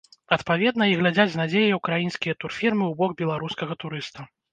Адпаведна, 0.35 0.83
і 0.91 0.95
глядзяць 1.01 1.25
з 1.33 1.39
надзеяй 1.41 1.75
украінскія 1.79 2.33
турфірмы 2.45 2.83
ў 2.87 2.93
бок 3.03 3.11
беларускага 3.21 3.79
турыста. 3.85 4.27